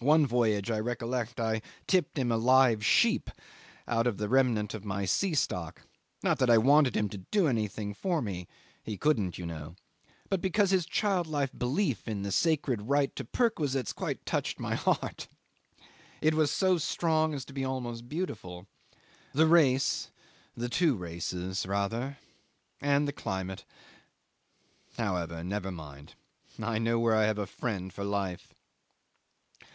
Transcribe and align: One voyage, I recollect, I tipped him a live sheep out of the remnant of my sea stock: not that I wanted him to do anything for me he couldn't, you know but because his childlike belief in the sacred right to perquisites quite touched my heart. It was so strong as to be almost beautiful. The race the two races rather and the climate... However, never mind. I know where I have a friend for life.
One 0.00 0.26
voyage, 0.28 0.70
I 0.70 0.78
recollect, 0.78 1.40
I 1.40 1.60
tipped 1.88 2.20
him 2.20 2.30
a 2.30 2.36
live 2.36 2.86
sheep 2.86 3.30
out 3.88 4.06
of 4.06 4.16
the 4.16 4.28
remnant 4.28 4.72
of 4.72 4.84
my 4.84 5.04
sea 5.04 5.34
stock: 5.34 5.82
not 6.22 6.38
that 6.38 6.48
I 6.48 6.56
wanted 6.56 6.96
him 6.96 7.08
to 7.08 7.18
do 7.32 7.48
anything 7.48 7.94
for 7.94 8.22
me 8.22 8.46
he 8.84 8.96
couldn't, 8.96 9.38
you 9.38 9.44
know 9.44 9.74
but 10.28 10.40
because 10.40 10.70
his 10.70 10.86
childlike 10.86 11.58
belief 11.58 12.06
in 12.06 12.22
the 12.22 12.30
sacred 12.30 12.82
right 12.82 13.14
to 13.16 13.24
perquisites 13.24 13.92
quite 13.92 14.24
touched 14.24 14.60
my 14.60 14.76
heart. 14.76 15.26
It 16.20 16.34
was 16.34 16.52
so 16.52 16.78
strong 16.78 17.34
as 17.34 17.44
to 17.46 17.52
be 17.52 17.64
almost 17.64 18.08
beautiful. 18.08 18.68
The 19.32 19.48
race 19.48 20.12
the 20.56 20.68
two 20.68 20.94
races 20.94 21.66
rather 21.66 22.18
and 22.80 23.08
the 23.08 23.12
climate... 23.12 23.64
However, 24.96 25.42
never 25.42 25.72
mind. 25.72 26.14
I 26.62 26.78
know 26.78 27.00
where 27.00 27.16
I 27.16 27.24
have 27.24 27.38
a 27.38 27.48
friend 27.48 27.92
for 27.92 28.04
life. 28.04 28.54